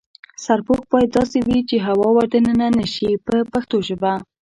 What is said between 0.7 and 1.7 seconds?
باید داسې وي